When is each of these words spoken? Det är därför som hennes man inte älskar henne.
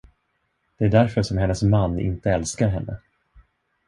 Det 0.77 0.85
är 0.85 0.89
därför 0.89 1.21
som 1.21 1.37
hennes 1.37 1.63
man 1.63 1.99
inte 1.99 2.31
älskar 2.31 2.67
henne. 2.67 2.99